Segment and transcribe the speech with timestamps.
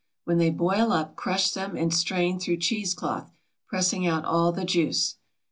[0.23, 3.29] When they boil up crush them and strain through cheese cloth,
[3.67, 5.17] pressing out all the juice.